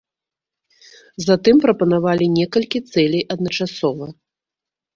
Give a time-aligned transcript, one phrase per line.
[1.27, 4.13] Затым прапанавалі некалькі цэлей адначасова.